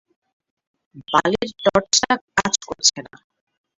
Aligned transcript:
বালের 1.07 1.49
টর্চটা 1.63 2.13
কাজ 2.37 2.53
করছে 2.67 2.99
না। 3.05 3.13